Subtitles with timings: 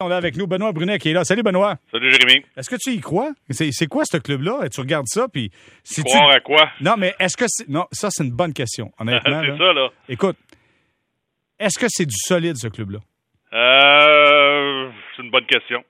[0.00, 1.24] On a avec nous Benoît Brunet qui est là.
[1.24, 1.74] Salut Benoît.
[1.90, 2.44] Salut Jérémy.
[2.56, 3.32] Est-ce que tu y crois?
[3.50, 4.68] C'est, quoi ce club-là?
[4.68, 5.50] Tu regardes ça, puis...
[5.82, 6.16] Si tu...
[6.16, 6.70] À quoi?
[6.80, 7.68] Non, mais est-ce que c'est...
[7.68, 9.40] Non, ça, c'est une bonne question, honnêtement.
[9.44, 9.58] c'est là.
[9.58, 9.88] ça, là.
[10.08, 10.36] Écoute,
[11.58, 13.00] est-ce que c'est du solide, ce club-là?
[13.52, 15.82] Euh, c'est une bonne question.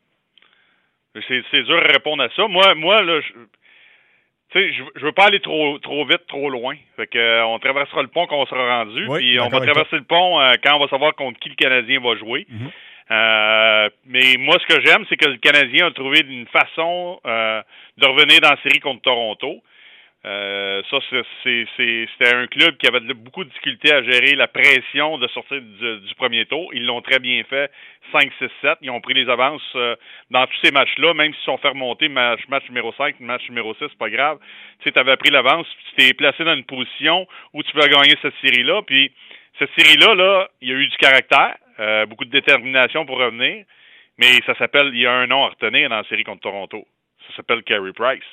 [1.28, 2.48] C'est, dur à répondre à ça.
[2.48, 6.48] Moi, moi là, je, tu sais, je, je veux pas aller trop, trop vite, trop
[6.48, 6.76] loin.
[6.96, 9.60] Fait que, euh, on traversera le pont quand on sera rendu, Oui, puis on va
[9.60, 12.46] traverser le pont euh, quand on va savoir contre qui le Canadien va jouer.
[12.48, 12.70] Mhm.
[13.10, 17.62] Euh, mais moi, ce que j'aime, c'est que le Canadien a trouvé une façon euh,
[17.96, 19.62] de revenir dans la série contre Toronto.
[20.26, 25.28] Euh, ça, c'était un club qui avait beaucoup de difficultés à gérer la pression de
[25.28, 26.68] sortir du, premier tour.
[26.74, 27.70] Ils l'ont très bien fait,
[28.12, 28.76] 5-6-7.
[28.82, 29.94] Ils ont pris les avances euh,
[30.30, 33.74] dans tous ces matchs-là, même s'ils sont fait remonter match, match numéro 5, match numéro
[33.74, 34.38] 6, c'est pas grave.
[34.80, 38.16] Tu sais, avais pris l'avance, tu t'es placé dans une position où tu peux gagner
[38.20, 38.82] cette série-là.
[38.82, 39.12] Puis
[39.60, 43.64] cette série-là, là, il y a eu du caractère, euh, beaucoup de détermination pour revenir,
[44.18, 46.86] mais ça s'appelle, il y a un nom à retenir dans la série contre Toronto.
[47.28, 48.24] Ça s'appelle Carey Price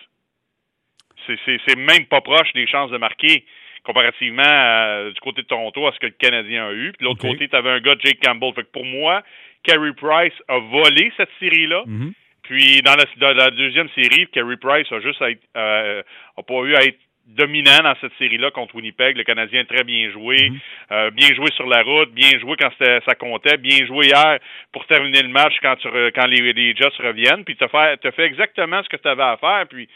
[1.28, 3.46] c'est- même pas proche des chances de marquer
[3.84, 6.92] comparativement à- du côté de Toronto à ce que le Canadien a eu.
[6.92, 8.54] Puis de l'autre côté, tu avais un gars, Jake Campbell.
[8.54, 9.24] Fait que pour moi,
[9.64, 11.84] Carey Price a volé cette série-là.
[11.86, 12.14] Mhm.
[12.44, 16.04] Puis dans la, dans la deuxième série, Carey Price a juste à être, euh,
[16.38, 19.18] a pas eu à être dominant dans cette série-là contre Winnipeg.
[19.18, 20.59] Le Canadien très bien joué, Mhm.
[20.92, 24.40] euh, bien joué sur la route, bien joué quand c'était- ça comptait, bien joué hier
[24.72, 27.44] pour terminer le match quand, tu re- quand les, les Jets reviennent.
[27.44, 29.66] Puis tu as fait, fait exactement ce que tu avais à faire.
[29.70, 29.88] Puis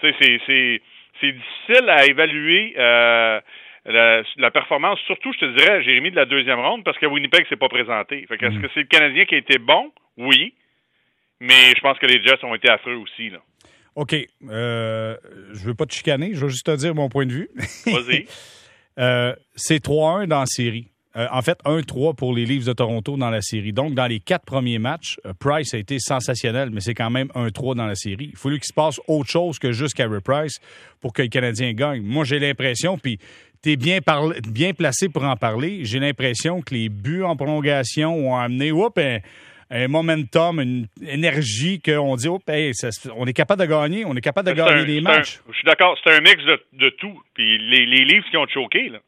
[0.00, 0.82] tu sais, c'est c'est
[1.20, 3.40] c'est difficile à évaluer euh,
[3.86, 7.46] la, la performance, surtout, je te dirais, Jérémy, de la deuxième ronde, parce que Winnipeg
[7.48, 8.24] s'est pas présenté.
[8.26, 8.62] Fait que est-ce Mhm.
[8.62, 9.92] que c'est le Canadien qui a été bon?
[10.16, 10.54] Oui.
[11.40, 13.30] Mais je pense que les Jets ont été affreux aussi.
[13.30, 13.38] Là.
[13.96, 14.14] OK.
[14.48, 15.16] Euh,
[15.52, 17.50] je veux pas te chicaner, je veux juste te dire mon point de vue.
[17.86, 18.26] Vas-y.
[18.96, 20.86] Euh, c'est 3-1 dans la série.
[21.16, 23.72] Euh, en fait, 1-3 pour les Leafs de Toronto dans la série.
[23.72, 27.28] Donc, dans les quatre premiers matchs, euh, Price a été sensationnel, mais c'est quand même
[27.34, 28.30] 1-3 dans la série.
[28.32, 30.58] Il faut qu'il se passe autre chose que juste Carey Price
[31.00, 32.02] pour que le Canadien gagne.
[32.02, 33.18] Moi, j'ai l'impression, puis
[33.62, 34.00] tu es bien,
[34.48, 39.00] bien placé pour en parler, j'ai l'impression que les buts en prolongation ont amené oups,
[39.70, 44.04] un, momentum, une énergie qu'on dit, oups, hey, ça se- on est capable de gagner,
[44.04, 45.38] on est capable de gagner des matchs.
[45.46, 47.20] un- je suis d'accord, c'est un mix de, de tout.
[47.34, 48.98] Puis les, les Leafs qui ont choqué, là.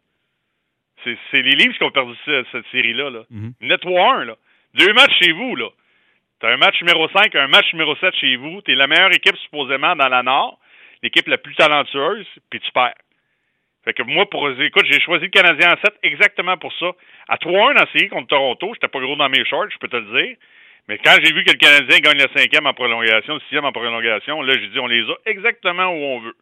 [1.05, 3.11] C'est c'est les Leafs qui ont perdu cette, cette série-là.
[3.11, 3.22] Là.
[3.31, 3.53] Mhm.
[3.61, 4.37] Net 3-1, là.
[4.75, 5.69] Deux matchs chez vous, là.
[6.41, 8.61] T'as un match numéro 5, un match numéro 7 chez vous.
[8.62, 10.59] T'es la meilleure équipe, supposément, dans la Nord.
[11.03, 12.94] L'équipe la plus talentueuse, puis tu perds.
[13.86, 16.91] Fait que moi, pour écoute, j'ai choisi le Canadien en 7 exactement pour ça.
[17.28, 19.86] À 3-1 dans la série contre Toronto, j'étais pas gros dans mes shorts, je peux
[19.86, 20.36] te le dire.
[20.88, 23.70] Mais quand j'ai vu que le Canadien gagne le cinquième en prolongation, le sixième en
[23.70, 26.34] prolongation, là, j'ai dit, on les a exactement où on veut.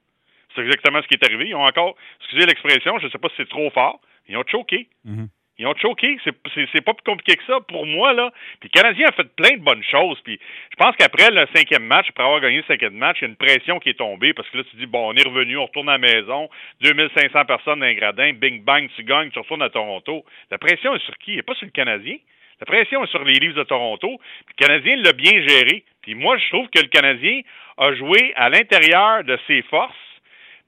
[0.54, 1.48] C'est exactement ce qui est arrivé.
[1.48, 4.88] Ils ont encore, excusez l'expression, je sais pas si c'est trop fort, ils ont choqué.
[5.04, 5.28] Mhm.
[5.58, 6.18] Ils ont choqué.
[6.24, 8.32] C'est, pas plus compliqué que ça pour moi, là.
[8.60, 10.20] Puis le Canadien a fait plein de bonnes choses.
[10.24, 10.38] Puis
[10.70, 13.28] je pense qu'après le cinquième match, après avoir gagné le cinquième match, il y a
[13.28, 15.66] une pression qui est tombée parce que là, tu dis, bon, on est revenu, on
[15.66, 16.48] retourne à la maison,
[16.80, 20.24] 2500 personnes dans les gradins, bing bang, tu gagnes, tu retournes à Toronto.
[20.50, 21.34] La pression est sur qui?
[21.34, 22.16] Elle pas sur le Canadien.
[22.60, 24.20] La pression est sur les Leafs de Toronto.
[24.46, 25.84] Puis le Canadien l'a bien géré.
[26.02, 27.42] Puis moi, je trouve que le Canadien
[27.78, 29.94] a joué à l'intérieur de ses forces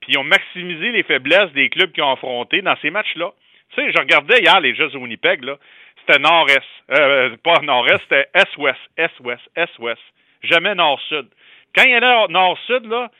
[0.01, 3.33] puis ils ont maximisé les faiblesses des clubs qui ont affronté dans ces matchs-là.
[3.75, 5.57] Tu sais, je regardais hier les Jets de Winnipeg, là.
[6.01, 6.63] C'était nord-est.
[6.93, 10.01] Euh, pas nord-est, c'était est-ouest, est-ouest, est-ouest.
[10.43, 11.27] Jamais nord-sud.
[11.75, 13.11] Quand il y avait nord-sud, là,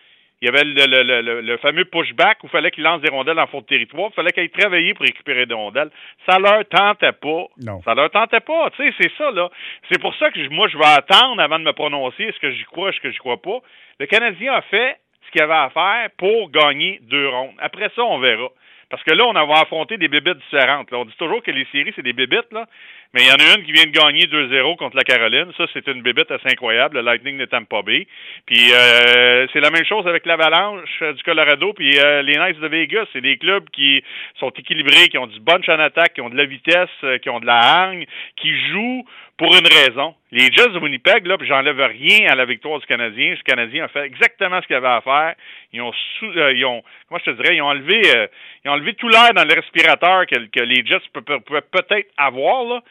[0.41, 3.01] il y avait le, le, le, le, le fameux pushback où il fallait qu'ils lancent
[3.01, 4.11] des rondelles en fond de territoire.
[4.13, 5.91] Il fallait qu'ils travaillent pour récupérer des rondelles.
[6.29, 7.47] Ça leur tentait pas.
[7.59, 7.81] Non.
[7.83, 8.71] Ça leur tentait pas.
[8.77, 9.49] Tu sais, c'est ça, là.
[9.91, 12.65] C'est pour ça que moi, je vais attendre avant de me prononcer est-ce que j'y
[12.65, 13.59] crois, est-ce que j'y crois pas.
[13.99, 17.55] Le Canadien a fait ce qu'il avait à faire pour gagner deux rondes.
[17.59, 18.49] Après ça, on verra.
[18.89, 20.91] Parce que là, on va affronter des bébites différentes.
[20.91, 20.99] là.
[20.99, 22.67] On dit toujours que les séries, c'est des bébites, là.
[23.17, 25.51] Mais il y en a une qui vient de gagner 2-0 contre la Caroline.
[25.57, 28.07] Ça, c'est une bébite assez incroyable, le Lightning de Tampa Bay.
[28.45, 32.61] Puis euh, c'est la même chose avec l'Avalanche euh, du Colorado puis euh, les Knights
[32.61, 33.07] de Vegas.
[33.15, 34.05] C'est des clubs qui
[34.39, 37.31] sont équilibrés, qui ont du bunch en attaque, qui ont de la vitesse, euh, qui
[37.31, 38.05] ont de la hargne,
[38.37, 39.07] qui jouent
[39.37, 40.15] pour une raison.
[40.33, 43.31] Les Jets de Winnipeg, là, puis j'enlève rien à la victoire du Canadien.
[43.31, 45.35] Le Canadien a fait exactement ce qu'il avait à faire.
[45.73, 48.27] Ils ont, sous, euh, ils ont, comment je te dirais, ils ont enlevé, euh,
[48.65, 52.65] ils ont enlevé tout l'air dans le respirateur que, que les Jets pouvaient peut-être avoir,
[52.65, 52.83] là.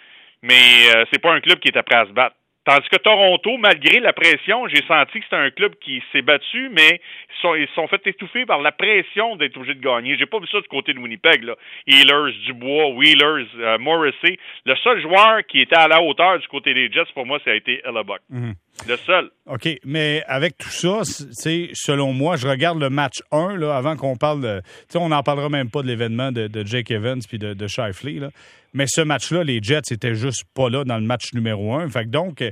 [0.45, 2.35] Mais euh, c'est pas un club qui était prêt à se battre.
[2.65, 6.69] Tandis que Toronto, malgré la pression, j'ai senti que c'était un club qui s'est battu,
[6.71, 6.99] mais
[7.29, 10.17] ils sont, sont fait étouffer par la pression d'être obligé de gagner.
[10.17, 11.43] J'ai pas vu ça du côté de Winnipeg.
[11.43, 11.55] Là.
[11.85, 14.39] Healers, Dubois, Wheelers, euh, Morrissey.
[14.65, 17.51] Le seul joueur qui était à la hauteur du côté des Jets, pour moi, ça
[17.51, 18.21] a été Hellebuck.
[18.31, 18.55] Mhm.
[18.87, 19.29] Le seul.
[19.47, 24.15] OK, mais avec tout ça, selon moi, je regarde le match 1 là, avant qu'on
[24.15, 24.59] parle de.
[24.59, 27.53] Tu sais, on n'en parlera même pas de l'événement de, de Jake Evans puis de,
[27.53, 28.29] de Shifley, là.
[28.75, 31.87] Mais ce match-là, les Jets étaient juste pas là dans le match numéro un.
[31.87, 32.43] Fait que donc,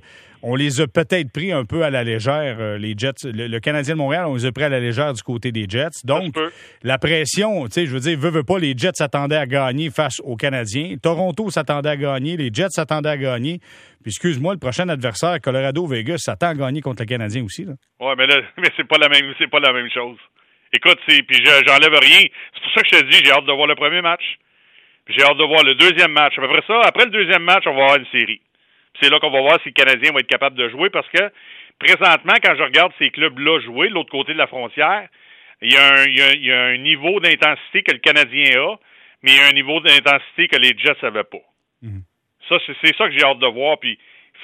[0.41, 3.25] on les a peut-être pris un peu à la légère, euh, les Jets.
[3.25, 6.05] Le, Canadien de Montréal, on les a pris à la légère du côté des Jets.
[6.05, 6.35] Donc,
[6.81, 9.89] la pression, tu sais, je veux dire, veut, veut pas, les Jets s'attendaient à gagner
[9.89, 10.95] face aux Canadiens.
[11.01, 12.37] Toronto s'attendait à gagner.
[12.37, 13.59] Les Jets s'attendaient à gagner.
[14.03, 17.65] Puis, excuse-moi, le prochain adversaire, Colorado-Vegas, s'attend à gagner contre le Canadien aussi.
[17.65, 17.73] Là.
[17.99, 20.17] Ouais, mais là, mais c'est pas la même, c'est pas la même chose.
[20.73, 22.21] Écoute, puis j'enlève rien.
[22.53, 24.23] C'est pour ça que je te dis, j'ai hâte de voir le premier match.
[25.07, 26.33] J'ai hâte de voir le deuxième match.
[26.37, 28.41] Après ça, après le deuxième match, on va avoir une série.
[29.01, 31.31] C'est là qu'on va voir si le Canadien va être capable de jouer parce que
[31.79, 35.07] présentement, quand je regarde ces clubs-là jouer, de l'autre côté de la frontière,
[35.61, 38.75] il y a un, il y a, un niveau d'intensité que le Canadien a,
[39.21, 41.43] mais il y a un niveau d'intensité que les Jets n'avaient pas.
[41.81, 42.03] Mhm.
[42.81, 43.77] C'est ça que j'ai hâte de voir.
[43.79, 43.97] Puis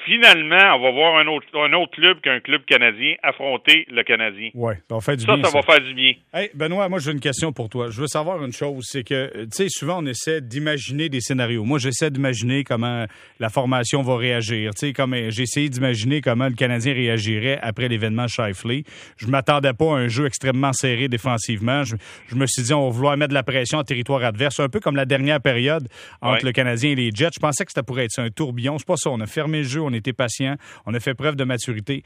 [0.04, 4.50] finalement, on va voir un autre, un autre club qu'un club canadien affronter le Canadien.
[4.54, 5.44] Oui, ça va faire du ça, bien.
[5.44, 6.12] Ça, ça va faire du bien.
[6.32, 7.90] Hey, Benoît, moi, j'ai une question pour toi.
[7.90, 8.84] Je veux savoir une chose.
[8.88, 11.64] C'est que, tu sais, souvent, on essaie d'imaginer des scénarios.
[11.64, 13.06] Moi, j'essaie d'imaginer comment
[13.38, 14.72] la formation va réagir.
[14.74, 18.84] Tu sais, comme j'ai essayé d'imaginer comment le Canadien réagirait après l'événement Shifley.
[19.16, 21.84] Je m'attendais pas à un jeu extrêmement serré défensivement.
[21.84, 21.96] Je,
[22.34, 24.80] me suis dit, on va vouloir mettre de la pression en territoire adverse, un peu
[24.80, 25.88] comme la dernière période
[26.20, 27.30] entre le Canadien et les Jets.
[27.34, 28.78] Je pensais que ça pourrait être un tourbillon.
[28.78, 29.10] C'est pas ça.
[29.10, 30.56] On a fermé le jeu, on était patient,
[30.86, 32.02] on a fait preuve de maturité.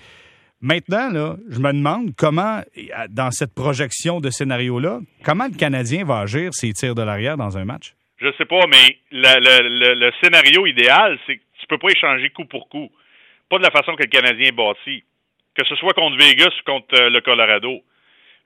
[0.61, 2.63] Maintenant, je me demande comment,
[3.11, 7.59] dans cette projection de scénario-là, comment le Canadien va agir s'il tire de l'arrière dans
[7.59, 7.93] un match?
[8.19, 12.71] Je sais pas, mais le, scénario idéal, c'est que tu peux pas échanger coup pour
[12.71, 12.91] coup.
[13.51, 15.05] Pas de la façon que le Canadien est bâti.
[15.55, 17.83] Que ce soit contre Vegas ou contre euh, le Colorado.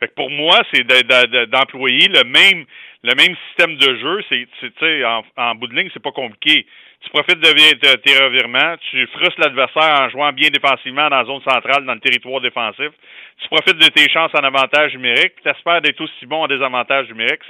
[0.01, 2.65] Fait pour moi, c'est d'employer le même
[3.05, 4.21] le même système de jeu.
[4.29, 6.67] C'est en, en bout de ligne, c'est pas compliqué
[7.01, 11.41] tu profites de tes revirements, tu frustres l'adversaire en jouant bien défensivement dans la zone
[11.43, 12.91] centrale, dans le territoire défensif.
[13.41, 17.07] Tu profites de tes chances en avantage numérique, tu espères d'être aussi bon en désavantage
[17.09, 17.41] numérique.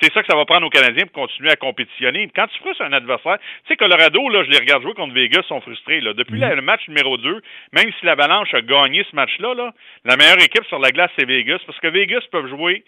[0.00, 2.30] C'est ça que ça va prendre aux Canadiens pour continuer à compétitionner.
[2.34, 5.42] Quand tu frustres un adversaire, tu sais, Colorado, là, je les regarde jouer contre Vegas,
[5.48, 6.00] sont frustrés.
[6.00, 6.12] Là.
[6.14, 6.54] Depuis mm-hmm.
[6.54, 9.72] le match numéro 2, même si l'Avalanche a gagné ce match-là, là,
[10.04, 12.84] la meilleure équipe sur la glace, c'est Vegas, parce que Vegas peuvent jouer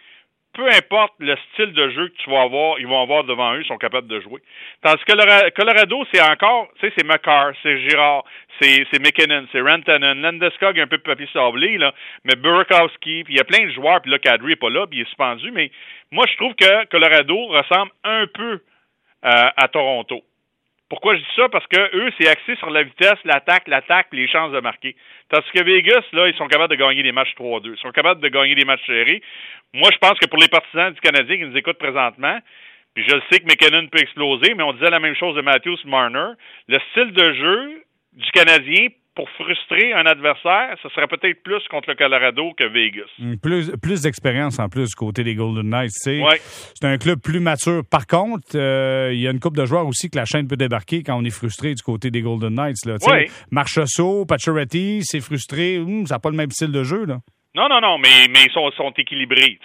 [0.54, 3.62] peu importe le style de jeu que tu vas avoir, ils vont avoir devant eux,
[3.62, 4.40] ils sont capables de jouer.
[4.82, 8.24] Tandis que Colorado, c'est encore, tu sais, c'est McCarr, c'est Girard,
[8.60, 11.92] c'est, c'est McKinnon, c'est Rantanen, Landeskog, un peu papier sablé, là,
[12.24, 14.86] mais Burakowski, puis il y a plein de joueurs, puis là, Kadri est pas là,
[14.86, 15.70] puis il est suspendu, mais
[16.10, 18.52] moi, je trouve que Colorado ressemble un peu
[19.24, 20.22] euh, à Toronto.
[20.88, 21.48] Pourquoi je dis ça?
[21.48, 24.94] Parce que eux, c'est axé sur la vitesse, l'attaque, l'attaque, les chances de marquer.
[25.30, 27.72] Tandis que Vegas, là, ils sont capables de gagner des matchs 3-2.
[27.74, 29.22] Ils sont capables de gagner des matchs serrés.
[29.72, 32.38] Moi, je pense que pour les partisans du Canadien qui nous écoutent présentement,
[32.94, 35.78] puis je sais que McKinnon peut exploser, mais on disait la même chose de Matthews
[35.84, 36.32] Marner.
[36.68, 37.82] Le style de jeu
[38.12, 43.08] du Canadien pour frustrer un adversaire, ce serait peut-être plus contre le Colorado que Vegas.
[43.18, 45.92] Hmm, plus, plus d'expérience en plus du côté des Golden Knights.
[45.92, 46.20] C'est
[46.82, 47.82] un club plus mature.
[47.88, 50.56] Par contre, euh, il y a une coupe de joueurs aussi que la chaîne peut
[50.56, 52.84] débarquer quand on est frustré du côté des Golden Knights.
[52.86, 52.96] Là.
[54.26, 55.78] Pacioretty, c'est frustré.
[55.78, 57.04] Hmm, ça n'a pas le même style de jeu.
[57.04, 57.20] Là.
[57.54, 59.58] Non, non, non, mais, mais ils sont, sont équilibrés.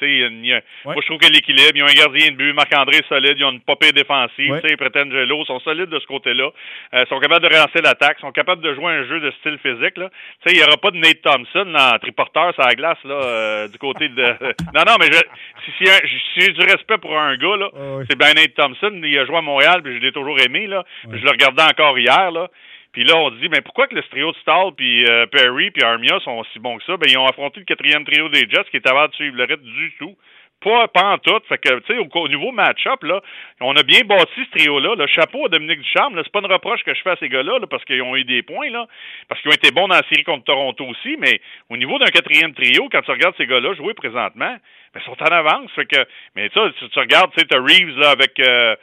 [0.85, 3.51] Moi, je trouve que l'équilibre, ils ont un gardien de but, Marc-André solide, ils ont
[3.51, 4.77] une popée défensive, ouais.
[4.77, 6.51] Pretangelo, sont solides de ce côté-là.
[6.93, 9.57] Ils euh, sont capables de relancer l'attaque, sont capables de jouer un jeu de style
[9.57, 9.97] physique.
[9.97, 10.09] Là.
[10.45, 13.79] Il n'y aura pas de Nate Thompson en triporteur sur la glace là, euh, du
[13.79, 14.23] côté de.
[14.75, 15.19] non, non, mais je,
[15.65, 17.69] si, si, si j'ai du respect pour un gars, là,
[18.07, 18.91] c'est bien Nate Thompson.
[19.03, 20.67] Il a joué à Montréal, puis je l'ai toujours aimé.
[20.67, 20.83] Là.
[21.11, 22.29] Je le regardais encore hier.
[22.29, 22.49] Là.
[22.91, 25.69] Puis là, on se dit, mais pourquoi que le trio de Stahl, puis euh, Perry,
[25.71, 26.97] puis Armia sont aussi bons que ça?
[26.97, 29.43] Ben, ils ont affronté le quatrième trio des Jets qui est avant de suivre le
[29.43, 30.15] rythme du tout.
[30.61, 31.39] Pas, pas en tout.
[31.47, 33.21] Fait que, tu sais, au, niveau match-up, là,
[33.61, 34.95] on a bien bâti ce trio-là.
[34.95, 37.59] Le chapeau à Dominique Ducharme, c'est pas une reproche que je fais à ces gars-là,
[37.69, 38.85] parce qu'ils ont eu des points, là,
[39.29, 42.11] parce qu'ils ont été bons dans la série contre Toronto aussi, mais au niveau d'un
[42.11, 44.57] quatrième trio, quand tu regardes ces gars-là jouer présentement,
[44.93, 45.71] ben, ils sont en avance.
[45.75, 48.75] Fait que, mais ça, tu, tu regardes, tu sais, Reeves, là, avec, euh,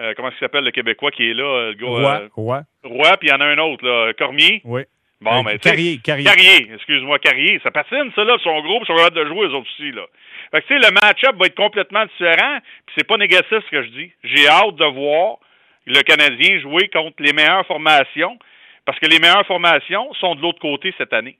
[0.00, 1.44] euh, comment il s'appelle le Québécois qui est là?
[1.44, 2.62] Euh, le Roi, euh, Roi.
[2.82, 4.60] Roi, puis il y en a un autre, là, Cormier.
[4.64, 4.82] Oui.
[5.20, 6.24] Bon, mais Carrier, Carrier.
[6.24, 7.60] Carrier, excuse-moi, Carrier.
[7.62, 10.04] Ça patine, ça, là, son groupe, ils sont capables de jouer, eux autres aussi, là.
[10.50, 13.70] Fait que, tu sais, le match-up va être complètement différent, puis c'est pas négatif ce
[13.70, 14.12] que je dis.
[14.24, 15.38] J'ai hâte de voir
[15.86, 18.38] le Canadien jouer contre les meilleures formations,
[18.84, 21.38] parce que les meilleures formations sont de l'autre côté cette année.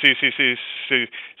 [0.00, 0.16] C'est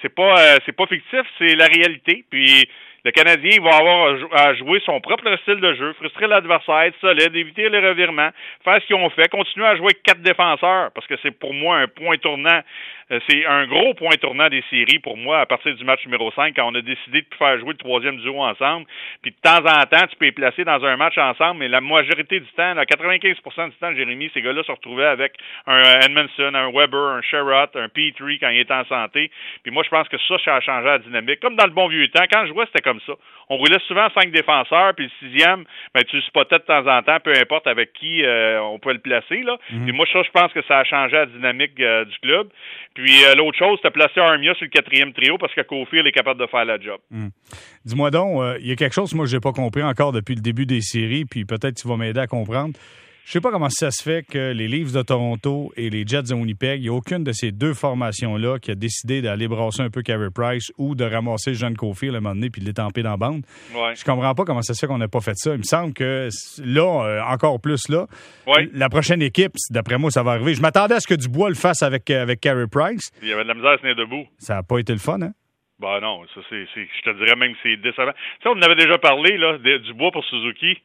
[0.02, 2.24] c'est pas c'est pas fictif, c'est la réalité.
[2.28, 2.68] Puis
[3.04, 7.36] le Canadien va avoir à jouer son propre style de jeu, frustrer l'adversaire, être solide,
[7.36, 8.30] éviter les revirements,
[8.64, 11.52] faire ce qu'ils ont fait, continuer à jouer avec quatre défenseurs, parce que c'est pour
[11.52, 12.62] moi un point tournant
[13.10, 16.30] euh, c'est un gros point tournant des séries pour moi à partir du match numéro
[16.32, 18.86] 5 quand on a décidé de faire jouer le troisième duo ensemble.
[19.22, 21.80] Puis de temps en temps, tu peux les placer dans un match ensemble, mais la
[21.80, 25.34] majorité du temps, là, 95% du temps, Jérémy, ces gars-là se retrouvaient avec
[25.66, 29.30] un Edmondson, un Weber, un Sherrod, un Petrie quand il était en santé.
[29.62, 31.40] Puis moi, je pense que ça, ça a changé la dynamique.
[31.40, 33.14] Comme dans le bon vieux temps, quand je jouais, c'était comme ça.
[33.48, 37.02] On roulait souvent cinq défenseurs, puis le sixième, ben, tu le spottais de temps en
[37.02, 39.42] temps, peu importe avec qui euh, on peut le placer.
[39.42, 39.56] Là.
[39.70, 39.92] Mhm.
[39.92, 42.48] moi, ça, je pense que ça a changé la dynamique euh, du club.
[42.94, 46.12] Puis euh, l'autre chose, c'était placer Armia sur le quatrième trio parce que Cofield est
[46.12, 47.00] capable de faire la job.
[47.10, 47.30] Mhm.
[47.84, 50.40] Dis-moi donc, il y a quelque chose, moi, que j'ai pas compris encore depuis le
[50.40, 52.74] début des séries, puis peut-être tu vas m'aider à comprendre.
[53.26, 56.24] Je sais pas comment ça se fait que les Leafs de Toronto et les Jets
[56.24, 59.80] de Winnipeg, il n'y a aucune de ces deux formations-là qui a décidé d'aller brasser
[59.80, 62.66] un peu Carey Price ou de ramasser John Cofield à un moment donné puis de
[62.66, 63.42] l'étamper dans la bande.
[63.74, 63.94] Ouais.
[63.96, 65.52] Je comprends pas comment ça se fait qu'on n'a pas fait ça.
[65.52, 66.28] Il me semble que
[66.62, 68.06] là, euh, encore plus là,
[68.46, 68.68] ouais.
[68.74, 70.52] la prochaine équipe, d'après moi, ça va arriver.
[70.52, 73.10] Je m'attendais à ce que Dubois le fasse avec, euh, avec Carey Price.
[73.22, 74.26] Il y avait de la misère à se tenir debout.
[74.36, 75.32] Ça n'a pas été le fun, hein?
[75.80, 78.12] Ben non, ça c'est, je te dirais même que c'est décevant.
[78.12, 80.76] Tu sais, on en avait déjà parlé là, de, du bois pour Suzuki.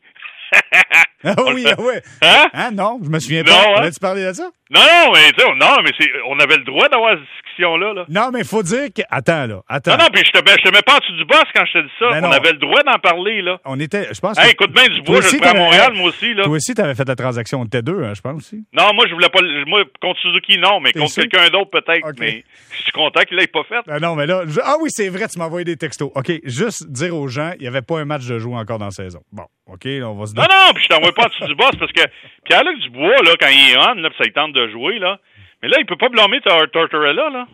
[1.26, 1.96] ah oui, ah oui.
[2.22, 2.50] Hein?
[2.54, 2.72] hein?
[2.72, 3.52] Non, je me souviens pas.
[3.52, 3.82] Non, hein?
[3.84, 4.52] As-tu parlé de ça?
[4.70, 7.18] Non, non, mais tu sais, non, mais c'est, on avait le droit d'avoir
[7.60, 8.06] Là.
[8.10, 9.02] Non, mais il faut dire que.
[9.10, 9.62] Attends, là.
[9.68, 9.92] Attends.
[9.92, 11.66] Non, non, puis je te, ben, je te mets pas en dessous du boss quand
[11.66, 12.10] je te dis ça.
[12.12, 12.32] Ben on non.
[12.34, 13.60] avait le droit d'en parler, là.
[13.66, 14.08] On était.
[14.14, 16.44] Je pense Hey, écoute bien du bois, je le prends à Montréal, moi aussi, là.
[16.44, 17.62] Toi aussi, tu avais fait la transaction.
[17.62, 18.64] On était deux, hein, je pense aussi.
[18.74, 19.40] Non, moi, je voulais pas.
[19.68, 22.08] Moi, contre Suzuki, non, mais contre quelqu'un d'autre, peut-être.
[22.20, 23.82] Mais je suis content qu'il l'ait pas fait.
[23.88, 24.44] Ah non, mais là.
[24.48, 26.12] je- Ah oui, c'est vrai, tu m'as envoyé des textos.
[26.16, 28.86] OK, juste dire aux gens, il n'y avait pas un match de jouer encore dans
[28.86, 29.20] la saison.
[29.32, 31.72] Bon, OK, on va se Non, non, puis je t'envoie pas en dessous du boss
[31.80, 32.02] parce que
[32.46, 35.18] Pierre-Luc Dubois, là, quand il est on, là, puis ça il tente de jouer, là.
[35.62, 37.48] Mais là, il peut pas blâmer Tor- Tortorella, là.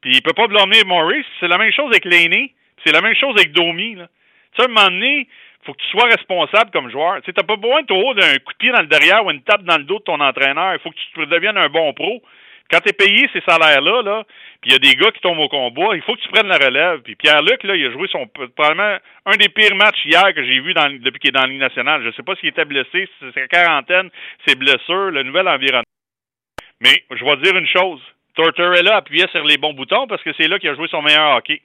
[0.00, 1.26] Puis il peut pas blâmer Maurice.
[1.40, 2.52] C'est la même chose avec Laney.
[2.84, 4.08] C'est la même chose avec Domi, là.
[4.54, 5.28] Tu sais, à un moment donné,
[5.64, 7.20] faut que tu sois responsable comme joueur.
[7.22, 9.62] Tu t'as pas besoin trop d'un coup de pied dans le derrière ou une tape
[9.64, 10.74] dans le dos de ton entraîneur.
[10.74, 12.22] Il faut que tu deviennes un bon pro.
[12.70, 14.24] Quand t'es payé ces salaires-là, là,
[14.60, 16.48] puis il y a des gars qui tombent au combat, il faut que tu prennes
[16.48, 17.00] la relève.
[17.02, 20.58] Puis Pierre-Luc, là, il a joué son probablement un des pires matchs hier que j'ai
[20.60, 22.02] vu dans, depuis qu'il est dans la nationale.
[22.04, 24.10] Je sais pas s'il était blessé, c'est sa quarantaine,
[24.46, 25.85] ses blessures, le nouvel environnement.
[26.80, 28.00] Mais je vais te dire une chose.
[28.34, 31.36] Tortorella appuyait sur les bons boutons parce que c'est là qu'il a joué son meilleur
[31.36, 31.62] hockey.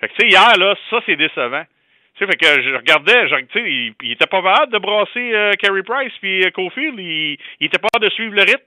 [0.00, 1.64] Fait que, tu sais, hier, là, ça, c'est décevant.
[2.16, 5.34] Tu sais, fait que je regardais, tu sais, il, il était pas capable de brasser
[5.34, 6.98] euh, Carey Price puis euh, Cofield.
[6.98, 8.64] Il, il était pas capable de suivre le rythme.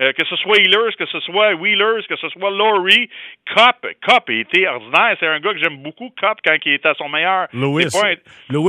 [0.00, 3.10] Euh, que ce soit Healers, que ce soit Wheelers, que ce soit Laurie,
[3.54, 5.16] Cop, Cop a été ordinaire.
[5.20, 7.48] C'est un gars que j'aime beaucoup, Cop, quand il était à son meilleur.
[7.52, 8.14] Louis, C'est pas un-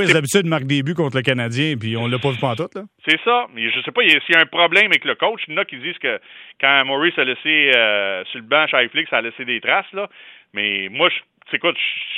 [0.07, 2.81] c'est- d'habitude, marque des buts contre le Canadien, puis on l'a pas vu pantoute, là.
[3.07, 3.47] C'est ça.
[3.55, 5.41] Je sais pas s'il y a un problème avec le coach.
[5.47, 6.19] Il y en a qui disent que
[6.59, 10.09] quand Maurice a laissé euh, sur le banc Shifley, ça a laissé des traces, là.
[10.53, 11.71] Mais moi, je, tu sais quoi,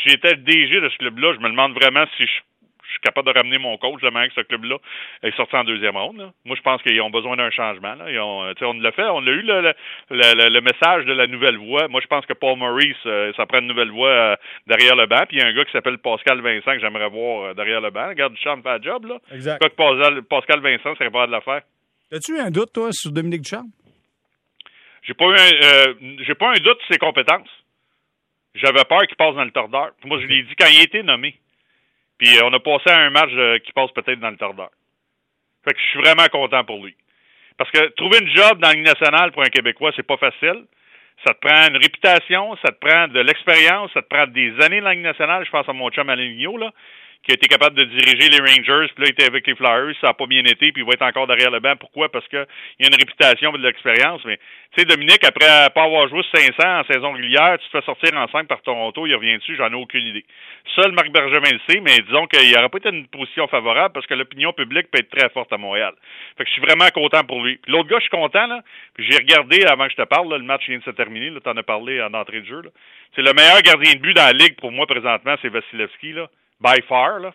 [0.06, 1.34] j'étais le DG de ce club-là.
[1.36, 2.42] Je me demande vraiment si je, je
[2.94, 4.78] suis capable de ramener mon coach de manière que ce club-là
[5.24, 6.18] est sorti en deuxième ronde.
[6.18, 6.32] là.
[6.46, 7.96] Moi, je pense qu'ils ont besoin d'un changement.
[7.96, 8.10] Là.
[8.12, 9.74] Ils ont, euh, on l'a fait, on a eu le, le,
[10.12, 11.88] le- le message de la nouvelle voix.
[11.88, 14.36] Moi, je pense que Paul Maurice, euh, ça prend une nouvelle voix euh,
[14.68, 15.24] derrière le banc.
[15.28, 17.82] Puis il y a un gars qui s'appelle Pascal Vincent que j'aimerais voir euh, derrière
[17.82, 18.08] le banc.
[18.10, 19.18] Regarde, Duchamp fait le job, là.
[19.34, 19.62] Exact.
[19.62, 21.62] Que Pascal, Pascal Vincent serait pas de l'affaire.
[22.12, 23.68] As-tu eu un doute, toi, sur Dominique Ducharme?
[25.04, 25.94] J'ai pas eu un, euh,
[26.26, 27.50] j'ai pas un doute sur ses compétences.
[28.56, 29.92] J'avais peur qu'il passe dans le tordeur.
[30.06, 31.36] Moi, je l'ai dit quand il a été nommé.
[32.18, 34.70] Puis euh, on a passé à un match euh, qui passe peut-être dans le tordeur.
[35.66, 36.96] Fait que je suis vraiment content pour lui.
[37.58, 40.66] Parce que trouver une job dans la Ligue nationale pour un Québécois, c'est pas facile.
[41.26, 44.82] Ça te prend une réputation, ça te prend de l'expérience, ça te prend des années
[44.82, 45.46] dans la Ligue nationale.
[45.46, 46.72] Je pense à mon chum Aligno, là,
[47.24, 49.96] qui a été capable de diriger les Rangers, puis là, il était avec les Flyers,
[50.02, 51.76] ça n'a pas bien été, puis il va être encore derrière le banc.
[51.78, 52.10] Pourquoi?
[52.10, 52.46] Parce qu'il a
[52.80, 54.22] une réputation de l'expérience.
[54.26, 54.38] Mais,
[54.74, 58.10] tu sais, Dominique, après pas avoir joué 500 en saison régulière, tu te fais sortir
[58.18, 60.26] en 5 par Toronto, il revient dessus, j'en ai aucune idée.
[60.76, 64.06] Seul Marc Bergevin le sait, mais disons qu'il n'aurait pas été une position favorable parce
[64.06, 65.94] que l'opinion publique peut être très forte à Montréal.
[66.38, 67.58] Fait que je suis vraiment content pour lui.
[67.68, 68.62] L'autre gars, je suis content, là.
[68.96, 71.40] Puis j'ai regardé avant que je te parle, le match vient de se terminer, là,
[71.40, 72.70] t'en as parlé en entrée de jeu, là.
[73.16, 76.28] C'est le meilleur gardien de but dans la ligue pour moi présentement, c'est Vasilevski, là.
[76.64, 77.34] By far, là.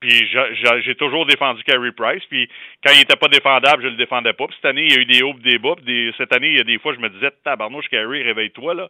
[0.00, 2.24] Puis j'a- j'a- j'ai toujours défendu Carey Price.
[2.28, 2.48] Puis
[2.84, 4.46] quand il était pas défendable, je le défendais pas.
[4.46, 5.74] Puis cette année, il y a eu des hauts et des bas.
[6.18, 8.88] Cette année, il y a des fois, je me disais, tabarnouche, Carey, réveille-toi, là.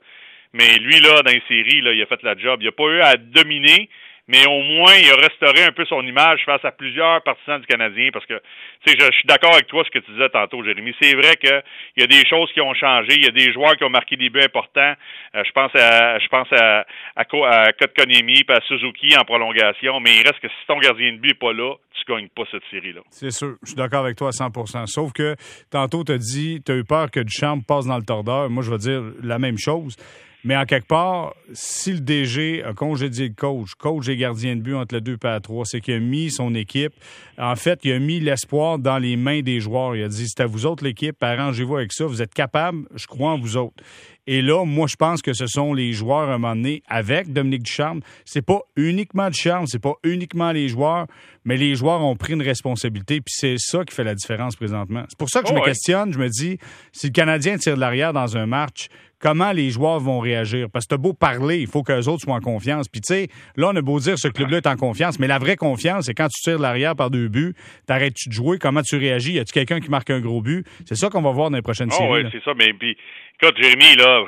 [0.55, 2.61] Mais lui, là, dans les séries, là, il a fait la job.
[2.63, 3.89] Il a pas eu à dominer,
[4.33, 7.67] mais au moins, il a restauré un peu son image face à plusieurs partisans du
[7.67, 8.09] Canadien.
[8.15, 8.41] Parce que,
[8.81, 10.95] tu sais, je, suis d'accord avec toi, ce que tu disais tantôt, Jérémy.
[11.03, 11.63] C'est vrai qu'il
[11.99, 13.13] y a des choses qui ont changé.
[13.17, 14.95] Il y a des joueurs qui ont marqué des buts importants.
[15.35, 20.01] Euh, je pense à, je pense à, à, puis à Suzuki en prolongation.
[20.01, 22.45] Mais il reste que si ton gardien de but n'est pas là, tu gagnes pas
[22.51, 23.03] cette série-là.
[23.11, 23.57] C'est sûr.
[23.63, 25.37] Je suis d'accord avec toi à 100% Sauf que
[25.71, 28.49] tantôt, tu as dit, tu as eu peur que Duchamp passe dans le tordeur.
[28.49, 29.95] Moi, je vais dire la même chose.
[30.45, 34.61] Mais en quelque part, si le DG a congédié le coach, coach et gardien de
[34.61, 36.93] but entre le 2 et à 3, c'est qu'il a mis son équipe.
[37.39, 39.97] En fait, il a mis l'espoir dans les mains des joueurs.
[39.97, 42.05] Il a dit c'est à vous autres l'équipe, arrangez-vous avec ça.
[42.07, 43.83] Vous êtes capables, je crois en vous autres.
[44.27, 47.33] Et là, moi, je pense que ce sont les joueurs à un moment donné avec
[47.33, 48.01] Dominique Ducharme.
[48.25, 51.07] C'est pas uniquement Ducharme, c'est pas uniquement les joueurs,
[51.45, 53.21] mais les joueurs ont pris une responsabilité.
[53.21, 55.05] Puis c'est ça qui fait la différence présentement.
[55.09, 56.13] C'est pour ça que je Oh me questionne.
[56.13, 56.59] Je me dis,
[56.93, 58.87] si le Canadien tire de l'arrière dans un match,
[59.19, 60.69] comment les joueurs vont réagir?
[60.71, 62.89] Parce que t'as beau parler, il faut que les autres soient en confiance.
[62.89, 65.39] Puis tu sais, là, on a beau dire ce club-là est en confiance, mais la
[65.39, 67.55] vraie confiance, c'est quand tu tires de l'arrière par deux buts,
[67.87, 69.33] t'arrêtes-tu de jouer, comment tu réagis?
[69.35, 70.65] Y a-tu quelqu'un qui marque un gros but?
[70.87, 72.25] C'est ça qu'on va voir dans les prochaines Ah séries.
[72.25, 72.53] oui, c'est ça.
[72.57, 72.97] Mais puis,
[73.41, 74.25] écoute, Jérémy, là,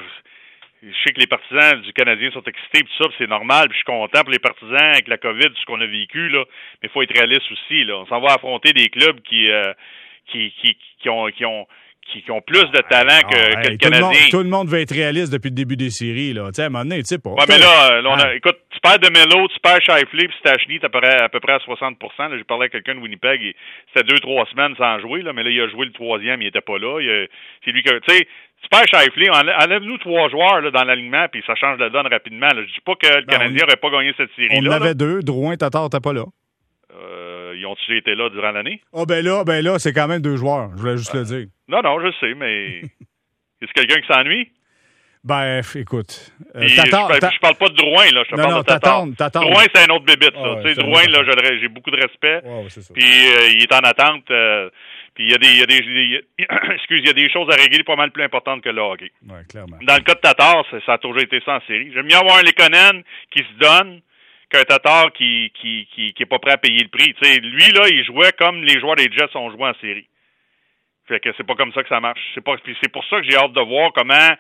[0.83, 3.79] je sais que les partisans du Canadien sont excités, puis ça, c'est normal, puis je
[3.79, 6.45] suis content pour les partisans avec la COVID, ce qu'on a vécu, là.
[6.83, 7.97] Mais il faut être réaliste aussi, là.
[7.99, 9.73] On s'en va affronter des clubs qui, euh,
[10.31, 11.67] qui, qui, qui ont, qui ont,
[12.13, 14.29] qui, qui ont plus de talent que, Ah, que hey, le tout, le monde, Canadien.
[14.31, 16.33] tout le monde veut être réaliste depuis le début des séries.
[16.33, 16.51] Là.
[16.55, 17.31] Tu à un moment donné, tu sais pas.
[17.31, 18.35] Ouais, mais là, là, on a- Ah.
[18.35, 21.29] écoute, tu perds de Melo, tu perds Shifley, puis Stachny, t'as à peu près- à
[21.29, 22.37] peu près à 60 là.
[22.37, 23.57] J'ai parlé avec quelqu'un de Winnipeg, et
[23.93, 26.49] c'était deux, trois semaines sans jouer, là, mais là, il a joué le troisième, il
[26.49, 27.01] était pas là.
[27.65, 28.27] C'est lui que, tu sais,
[28.63, 32.07] tu perds Shifley, enlève- enlève-nous trois joueurs là, dans l'alignement, puis ça change la donne
[32.07, 32.49] rapidement.
[32.49, 32.63] Là.
[32.63, 34.71] Je dis pas que le Ben, Canadien on- aurait pas gagné cette On série-là.
[34.71, 35.21] en avait deux.
[35.23, 36.25] Drouin, Tatar, t'es pas là.
[36.95, 38.81] Euh, ils ont-ils été là durant l'année?
[38.95, 40.71] Ah, ben là, ben là, c'est quand même deux joueurs.
[40.77, 41.47] Je voulais juste le dire.
[41.69, 42.79] Non, non, je sais, mais
[43.63, 44.51] est-ce quelqu'un qui s'ennuie?
[45.23, 46.33] Ben, écoute.
[46.55, 48.25] euh, je, je parle pas de Drouin, là.
[48.25, 49.41] Je te Non, parle non, de Tatar.
[49.43, 50.41] Drouin, c'est un autre bébite, ça.
[50.45, 51.23] Ah ouais, Drouin, là,
[51.59, 52.43] j'ai beaucoup de respect.
[52.69, 52.93] Ça.
[52.93, 54.31] Puis euh, il est en attente.
[54.31, 54.69] euh,
[55.15, 57.11] puis il y a des, il y a des, il y a- excuse, il y
[57.11, 59.13] a des choses à régler pas mal plus importantes que le hockey.
[59.27, 59.79] Ouais, clairement.
[59.81, 61.91] Dans le cas de Tatar, ça, ça a toujours été ça en série.
[61.95, 64.01] J'aime mieux avoir un Lekonen qui se donne
[64.51, 67.15] qu'un Tatar qui, qui, qui, qui est pas prêt à payer le prix.
[67.41, 70.07] Lui là, il jouait comme les joueurs des Jets ont joué en série.
[71.07, 72.21] Fait que c'est pas comme ça que ça marche.
[72.35, 74.31] C'est pas, c'est pour ça que j'ai hâte de voir comment,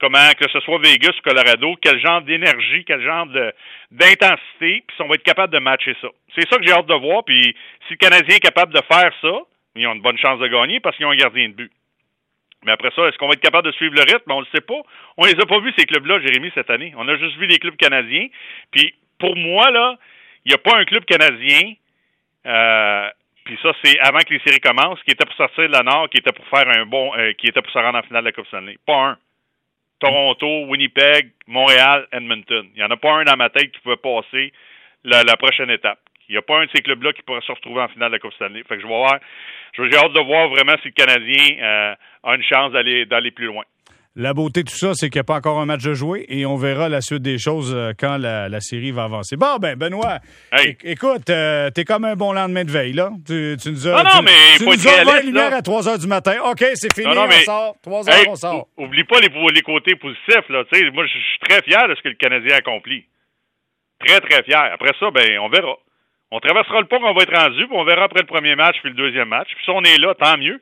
[0.00, 3.52] comment que ce soit Vegas ou Colorado, quel genre d'énergie, quel genre de
[3.90, 6.08] d'intensité, puis si on va être capable de matcher ça.
[6.34, 7.24] C'est ça que j'ai hâte de voir.
[7.24, 7.56] Puis
[7.88, 9.32] si le Canadien est capable de faire ça,
[9.74, 11.72] ils ont une bonne chance de gagner parce qu'ils ont un gardien de but.
[12.64, 14.30] Mais après ça, est-ce qu'on va être capable de suivre le rythme?
[14.30, 14.80] On le sait pas.
[15.16, 16.94] On les a pas vus, ces clubs-là, Jérémy, cette année.
[16.96, 18.28] On a juste vu les clubs canadiens.
[18.70, 19.96] Puis, pour moi, là,
[20.44, 21.74] il n'y a pas un club canadien,
[22.46, 23.08] euh,
[23.44, 26.08] puis ça, c'est avant que les séries commencent, qui était pour sortir de la Nord,
[26.10, 28.28] qui était pour faire un bon, euh, qui était pour se rendre en finale de
[28.28, 28.78] la Coupe Stanley.
[28.86, 29.18] Pas un.
[29.98, 32.68] Toronto, Winnipeg, Montréal, Edmonton.
[32.74, 34.52] Il n'y en a pas un dans ma tête qui pouvait passer
[35.04, 36.00] la, prochaine étape.
[36.28, 38.16] Il n'y a pas un de ces clubs-là qui pourrait se retrouver en finale de
[38.16, 38.62] la Coupe Stanley.
[38.68, 39.18] Fait que je vais voir.
[39.74, 41.94] J'ai hâte de voir vraiment si le Canadien euh,
[42.24, 43.64] a une chance d'aller d'aller plus loin.
[44.14, 46.26] La beauté de tout ça, c'est qu'il n'y a pas encore un match de jouer
[46.28, 49.36] et on verra la suite des choses euh, quand la, la série va avancer.
[49.36, 50.18] Bon, ben, Benoît,
[50.52, 50.76] Hey.
[50.84, 53.10] écoute, euh, t'es comme un bon lendemain de veille, là.
[53.26, 53.92] Tu, tu nous as.
[53.92, 56.06] Non, non, tu, mais tu faut nous être as la lumière à 3 h du
[56.06, 56.36] matin.
[56.44, 57.76] OK, c'est fini, Non, non, on sort.
[57.82, 58.68] 3 h, Hey, on sort.
[58.76, 60.46] ou- oublie pas les, les côtés positifs.
[60.50, 60.62] Là.
[60.92, 63.06] Moi, je suis très fier de ce que le Canadien a accompli.
[64.04, 64.60] Très, très fier.
[64.74, 65.76] Après ça, ben, on verra.
[66.30, 68.76] On traversera le pont qu'on va être rendu, puis on verra après le premier match,
[68.82, 69.48] puis le deuxième match.
[69.54, 70.60] Puis si on est là, tant mieux.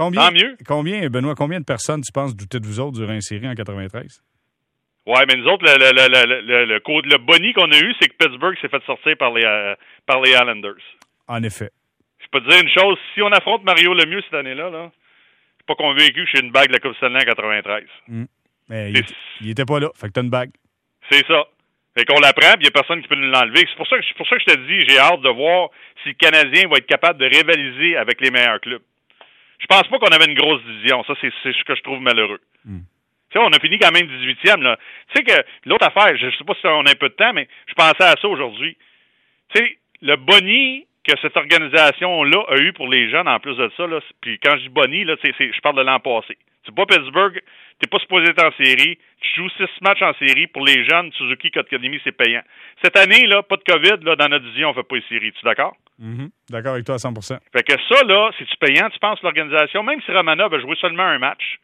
[0.00, 0.56] Combien, tant mieux.
[0.66, 3.54] Combien, Benoît, combien de personnes, tu penses, doutaient de vous autres durant une série en
[3.54, 4.22] 93?
[5.06, 5.76] Ouais, mais nous autres, le,
[6.64, 9.74] le, boni qu'on a eu, c'est que Pittsburgh s'est fait sortir par les, euh,
[10.06, 10.80] par les Islanders.
[11.28, 11.70] En effet.
[12.18, 15.56] Je peux te dire une chose, si on affronte Mario Lemieux cette année-là, là, je
[15.56, 17.84] suis pas convaincu que j'ai une bague de la Coupe Stanley en 93.
[18.70, 18.92] Mais
[19.40, 19.90] il, était pas là.
[19.94, 20.52] Fait que t'as une bague.
[21.10, 21.44] C'est ça.
[21.98, 23.66] Fait qu'on l'apprend, puis il n'y a personne qui peut nous l'enlever.
[23.68, 25.68] C'est pour ça que c'est pour ça que je te dis, j'ai hâte de voir
[26.02, 28.82] si le Canadien va être capable de rivaliser avec les meilleurs clubs.
[29.60, 31.04] Je pense pas qu'on avait une grosse division.
[31.04, 32.40] Ça, c'est ce que je trouve malheureux.
[32.64, 32.78] Mm.
[33.30, 34.76] Tu sais, on a fini quand même 18e, là.
[35.14, 37.32] Tu sais que l'autre affaire, je sais pas si on a un peu de temps,
[37.32, 38.76] mais je pensais à ça aujourd'hui.
[39.54, 43.70] Tu sais, le boni que cette organisation-là a eu pour les jeunes, en plus de
[43.76, 46.36] ça, là, puis quand je dis boni, là, c'est- je parle de l'an passé.
[46.66, 47.40] C'est pas Pittsburgh,
[47.78, 51.10] t'es pas supposé être en série, tu joues six matchs en série pour les jeunes,
[51.12, 52.42] Suzuki, Kotkaniemi, c'est payant.
[52.82, 55.32] Cette année, là, pas de COVID, là, dans notre division, on fait pas les séries,
[55.32, 55.54] tu es
[56.00, 56.14] d'accord?
[56.16, 56.30] Mhm.
[56.50, 60.00] D'accord avec toi à 100% Fait que ça, là, c'est-tu payant, tu penses, l'organisation, même
[60.02, 61.58] si Romanov a joué seulement un match,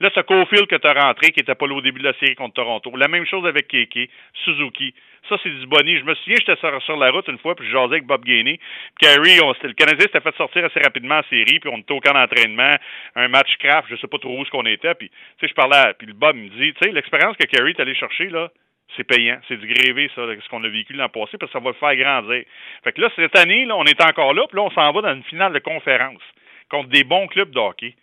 [0.00, 2.18] là, ce Cofield que tu as rentré, qui était pas là au début de la
[2.18, 4.10] série contre Toronto, la même chose avec Keke,
[4.44, 4.94] Suzuki,
[5.28, 5.98] ça, c'est du boni.
[5.98, 8.58] Je me souviens, j'étais sur, la route une fois, puis je jasais avec Bob Gainey,
[8.98, 11.92] puis Carey, on, le Canadien s'était fait sortir assez rapidement en série, puis on était
[11.92, 12.76] au camp d'entraînement,
[13.16, 15.54] un match craft, je sais pas trop où ce qu'on était, puis, tu sais, je
[15.54, 18.50] parlais, puis le Bob me dit, tu sais, l'expérience que Carey est allé chercher, là,
[18.96, 19.38] c'est payant.
[19.48, 21.76] C'est du grévé, ça, ce qu'on a vécu l'an passé, parce que ça va le
[21.76, 22.44] faire grandir.
[22.84, 25.14] Fait que là, cette année, on est encore là, puis là, on s'en va dans
[25.14, 26.22] une finale de conférence
[26.70, 27.94] contre des bons clubs de hockey.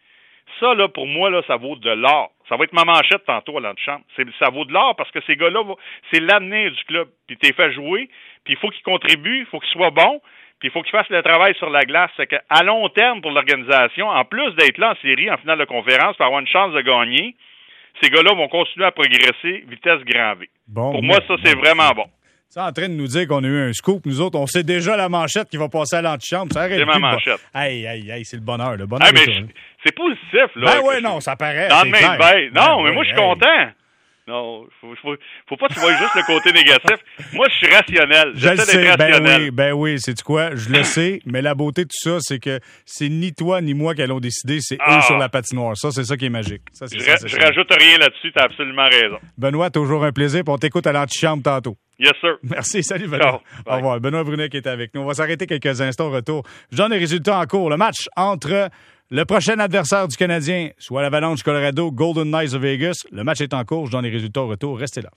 [0.59, 2.31] Ça, là, pour moi, là, ça vaut de l'or.
[2.47, 4.03] Ça va être ma manchette tantôt à l'antichambre.
[4.39, 5.63] Ça vaut de l'or parce que ces gars-là,
[6.11, 7.07] c'est l'avenir du club.
[7.27, 8.07] Puis t'es fait jouer,
[8.43, 10.21] puis il faut qu'ils contribuent, il faut qu'ils soient bons,
[10.59, 12.11] puis il faut qu'ils fassent le travail sur la glace.
[12.15, 15.65] C'est qu'à long terme, pour l'organisation, en plus d'être là en série, en finale de
[15.65, 17.35] conférence, pour avoir une chance de gagner,
[18.01, 20.49] ces gars-là vont continuer à progresser vitesse grand V.
[20.67, 22.05] Bon, Pour moi, ça, c'est vraiment bon.
[22.53, 24.05] Tu es en train de nous dire qu'on a eu un scoop.
[24.05, 26.53] Nous autres, on sait déjà la manchette qui va passer à l'antichambre.
[26.53, 27.39] Ça arrête C'est ma de bon- manchette.
[27.53, 28.75] Hey, hey, hey, c'est le bonheur.
[28.77, 29.09] Le bonheur
[29.83, 30.79] c'est positif, là.
[30.79, 31.67] Ben ouais, non, ça paraît.
[31.67, 32.49] Dans le main veille.
[32.53, 33.23] Non, Ben mais moi, je suis hey.
[33.23, 33.71] content.
[34.27, 35.15] Non, faut, faut,
[35.47, 36.97] faut pas que tu vois juste le côté négatif.
[37.33, 38.31] Moi, je suis rationnel.
[38.35, 40.55] Je le J'essaie sais, ben oui, ben oui, c'est quoi?
[40.55, 43.75] Je le sais, mais la beauté de tout ça, c'est que c'est ni toi ni
[43.75, 44.97] moi qui allons décider, c'est Ah.
[44.97, 45.77] eux sur la patinoire.
[45.77, 46.63] Ça, c'est ça qui est magique.
[46.73, 49.19] Ça, Je, ça, je rajoute rien là-dessus, t'as absolument raison.
[49.37, 51.77] Benoît, toujours un plaisir, puis on t'écoute à l'antichambre tantôt.
[51.99, 52.37] Yes, sir.
[52.43, 53.41] Merci, salut Benoît.
[53.63, 53.73] Ciao.
[53.73, 53.99] Au revoir.
[53.99, 55.01] Benoît Brunet qui est avec nous.
[55.01, 56.41] On va s'arrêter quelques instants au retour.
[56.71, 57.69] Je donne les résultats en cours.
[57.69, 58.69] Le match entre
[59.11, 63.03] le prochain adversaire du Canadien, soit l'Avalanche Colorado, Golden Knights of Vegas.
[63.11, 63.85] Le match est en cours.
[63.85, 64.79] Je donne les résultats au retour.
[64.79, 65.11] Restez là.